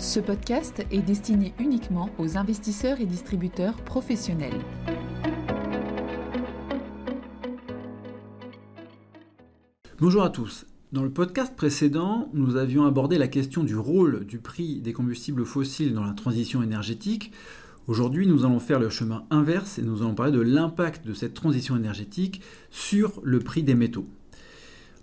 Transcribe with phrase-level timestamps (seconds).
[0.00, 4.58] Ce podcast est destiné uniquement aux investisseurs et distributeurs professionnels.
[9.98, 10.64] Bonjour à tous.
[10.92, 15.44] Dans le podcast précédent, nous avions abordé la question du rôle du prix des combustibles
[15.44, 17.32] fossiles dans la transition énergétique.
[17.86, 21.34] Aujourd'hui, nous allons faire le chemin inverse et nous allons parler de l'impact de cette
[21.34, 22.40] transition énergétique
[22.70, 24.06] sur le prix des métaux.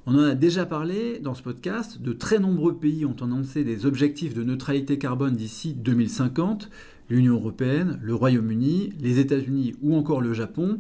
[0.09, 3.85] On en a déjà parlé dans ce podcast, de très nombreux pays ont annoncé des
[3.85, 6.69] objectifs de neutralité carbone d'ici 2050,
[7.09, 10.79] l'Union européenne, le Royaume-Uni, les États-Unis ou encore le Japon.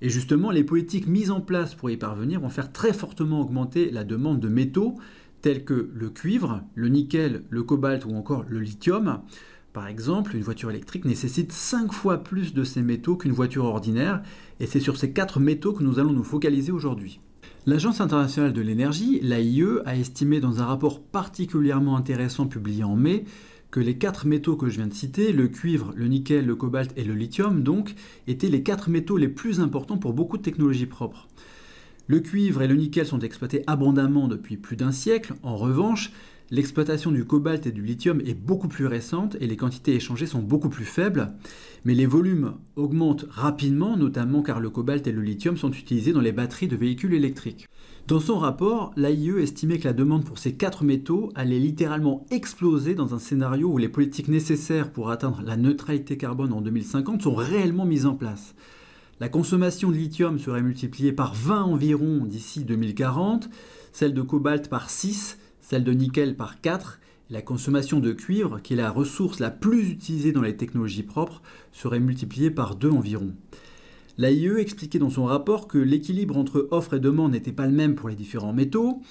[0.00, 3.90] Et justement, les politiques mises en place pour y parvenir vont faire très fortement augmenter
[3.90, 4.94] la demande de métaux
[5.42, 9.22] tels que le cuivre, le nickel, le cobalt ou encore le lithium.
[9.72, 14.22] Par exemple, une voiture électrique nécessite 5 fois plus de ces métaux qu'une voiture ordinaire,
[14.60, 17.18] et c'est sur ces 4 métaux que nous allons nous focaliser aujourd'hui.
[17.68, 23.24] L'Agence internationale de l'énergie, l'AIE, a estimé dans un rapport particulièrement intéressant publié en mai
[23.70, 26.90] que les quatre métaux que je viens de citer, le cuivre, le nickel, le cobalt
[26.96, 27.94] et le lithium, donc,
[28.26, 31.28] étaient les quatre métaux les plus importants pour beaucoup de technologies propres.
[32.06, 35.34] Le cuivre et le nickel sont exploités abondamment depuis plus d'un siècle.
[35.42, 36.10] En revanche,
[36.50, 40.40] L'exploitation du cobalt et du lithium est beaucoup plus récente et les quantités échangées sont
[40.40, 41.34] beaucoup plus faibles,
[41.84, 46.22] mais les volumes augmentent rapidement, notamment car le cobalt et le lithium sont utilisés dans
[46.22, 47.68] les batteries de véhicules électriques.
[48.06, 52.94] Dans son rapport, l'AIE estimait que la demande pour ces quatre métaux allait littéralement exploser
[52.94, 57.34] dans un scénario où les politiques nécessaires pour atteindre la neutralité carbone en 2050 sont
[57.34, 58.54] réellement mises en place.
[59.20, 63.50] La consommation de lithium serait multipliée par 20 environ d'ici 2040,
[63.92, 65.36] celle de cobalt par 6
[65.68, 69.90] celle de nickel par 4, la consommation de cuivre, qui est la ressource la plus
[69.90, 73.34] utilisée dans les technologies propres, serait multipliée par 2 environ.
[74.16, 77.96] L'AIE expliquait dans son rapport que l'équilibre entre offre et demande n'était pas le même
[77.96, 79.02] pour les différents métaux.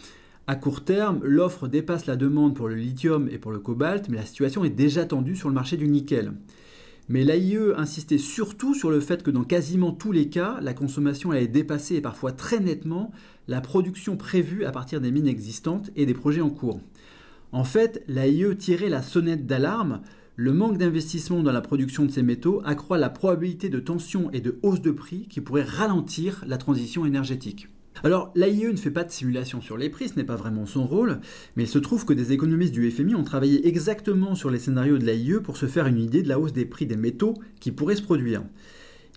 [0.47, 4.17] À court terme, l'offre dépasse la demande pour le lithium et pour le cobalt, mais
[4.17, 6.33] la situation est déjà tendue sur le marché du nickel.
[7.09, 11.31] Mais l'AIE insistait surtout sur le fait que dans quasiment tous les cas, la consommation
[11.31, 13.11] allait dépasser et parfois très nettement
[13.47, 16.81] la production prévue à partir des mines existantes et des projets en cours.
[17.53, 20.01] En fait, l'AIE tirait la sonnette d'alarme.
[20.35, 24.41] Le manque d'investissement dans la production de ces métaux accroît la probabilité de tension et
[24.41, 27.69] de hausse de prix qui pourrait ralentir la transition énergétique.
[28.03, 30.85] Alors, l'AIE ne fait pas de simulation sur les prix, ce n'est pas vraiment son
[30.85, 31.19] rôle,
[31.55, 34.97] mais il se trouve que des économistes du FMI ont travaillé exactement sur les scénarios
[34.97, 37.71] de l'AIE pour se faire une idée de la hausse des prix des métaux qui
[37.71, 38.43] pourraient se produire.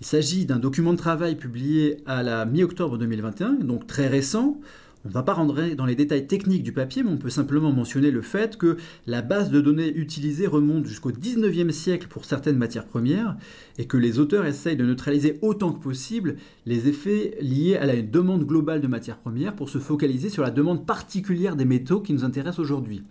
[0.01, 4.59] Il s'agit d'un document de travail publié à la mi-octobre 2021, donc très récent,
[5.05, 7.73] on ne va pas rentrer dans les détails techniques du papier, mais on peut simplement
[7.73, 12.59] mentionner le fait que la base de données utilisée remonte jusqu'au 19e siècle pour certaines
[12.59, 13.37] matières premières
[13.79, 18.03] et que les auteurs essayent de neutraliser autant que possible les effets liés à la
[18.03, 22.13] demande globale de matières premières pour se focaliser sur la demande particulière des métaux qui
[22.13, 23.03] nous intéressent aujourd'hui.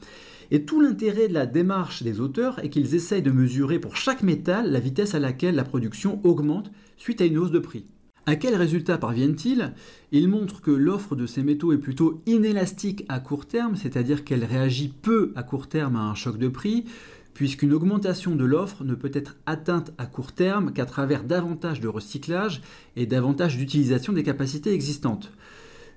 [0.51, 4.21] Et tout l'intérêt de la démarche des auteurs est qu'ils essayent de mesurer pour chaque
[4.21, 7.85] métal la vitesse à laquelle la production augmente suite à une hausse de prix.
[8.29, 9.73] À quel résultat parviennent-ils?
[10.11, 14.45] Ils montrent que l'offre de ces métaux est plutôt inélastique à court terme, c'est-à-dire qu'elle
[14.45, 16.85] réagit peu à court terme à un choc de prix,
[17.33, 21.87] puisqu'une augmentation de l'offre ne peut être atteinte à court terme qu'à travers davantage de
[21.87, 22.61] recyclage
[22.95, 25.31] et davantage d'utilisation des capacités existantes.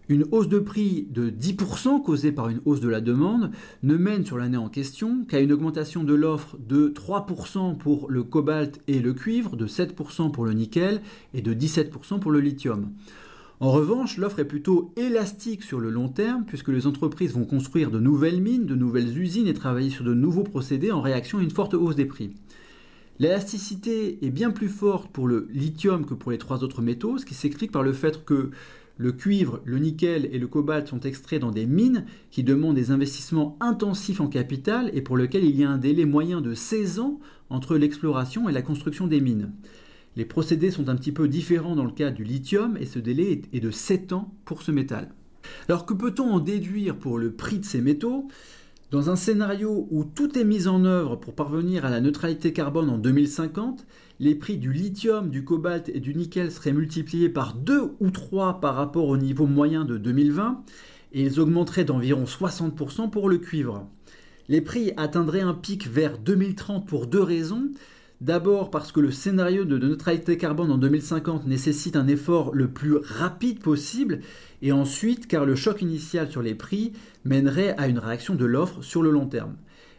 [0.08, 3.52] Une hausse de prix de 10% causée par une hausse de la demande
[3.84, 8.24] ne mène sur l'année en question qu'à une augmentation de l'offre de 3% pour le
[8.24, 11.02] cobalt et le cuivre, de 7% pour le nickel
[11.34, 12.90] et de 17% pour le lithium.
[13.60, 17.92] En revanche, l'offre est plutôt élastique sur le long terme puisque les entreprises vont construire
[17.92, 21.42] de nouvelles mines, de nouvelles usines et travailler sur de nouveaux procédés en réaction à
[21.42, 22.32] une forte hausse des prix.
[23.20, 27.24] L'élasticité est bien plus forte pour le lithium que pour les trois autres métaux, ce
[27.24, 28.50] qui s'explique par le fait que
[28.96, 32.90] le cuivre, le nickel et le cobalt sont extraits dans des mines qui demandent des
[32.90, 37.00] investissements intensifs en capital et pour lesquels il y a un délai moyen de 16
[37.00, 37.18] ans
[37.50, 39.52] entre l'exploration et la construction des mines.
[40.16, 43.42] Les procédés sont un petit peu différents dans le cas du lithium et ce délai
[43.52, 45.14] est de 7 ans pour ce métal.
[45.68, 48.28] Alors que peut-on en déduire pour le prix de ces métaux?
[48.92, 52.90] Dans un scénario où tout est mis en œuvre pour parvenir à la neutralité carbone
[52.90, 53.86] en 2050,
[54.20, 58.60] les prix du lithium, du cobalt et du nickel seraient multipliés par 2 ou 3
[58.60, 60.62] par rapport au niveau moyen de 2020
[61.14, 63.88] et ils augmenteraient d'environ 60% pour le cuivre.
[64.48, 67.70] Les prix atteindraient un pic vers 2030 pour deux raisons.
[68.22, 72.94] D'abord parce que le scénario de neutralité carbone en 2050 nécessite un effort le plus
[72.94, 74.20] rapide possible,
[74.62, 76.92] et ensuite car le choc initial sur les prix
[77.24, 79.56] mènerait à une réaction de l'offre sur le long terme.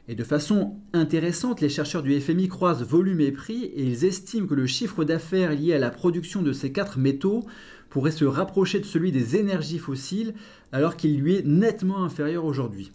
[0.07, 4.47] Et de façon intéressante, les chercheurs du FMI croisent volume et prix et ils estiment
[4.47, 7.43] que le chiffre d'affaires lié à la production de ces quatre métaux
[7.89, 10.33] pourrait se rapprocher de celui des énergies fossiles
[10.71, 12.93] alors qu'il lui est nettement inférieur aujourd'hui.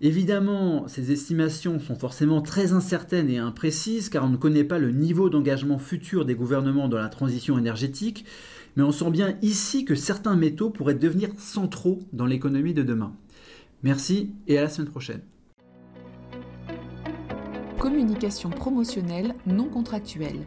[0.00, 4.92] Évidemment, ces estimations sont forcément très incertaines et imprécises car on ne connaît pas le
[4.92, 8.24] niveau d'engagement futur des gouvernements dans la transition énergétique,
[8.76, 13.12] mais on sent bien ici que certains métaux pourraient devenir centraux dans l'économie de demain.
[13.82, 15.22] Merci et à la semaine prochaine.
[17.78, 20.46] Communication promotionnelle non contractuelle.